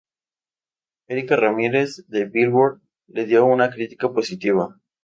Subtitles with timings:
[1.09, 4.79] Erika Ramírez de "Billboard" le dio una crítica positiva.